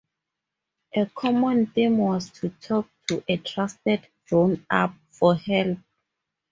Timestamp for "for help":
5.11-5.77